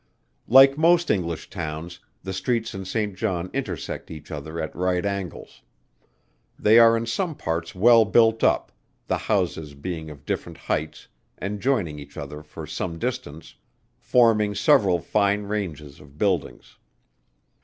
[0.47, 3.15] Like most English towns, the streets in St.
[3.15, 5.61] John intersect each other at right angles.
[6.57, 8.71] They are in some parts well built up,
[9.05, 13.53] the houses being of different heights and joining each other for some distance,
[13.99, 16.77] forming several fine ranges of buildings.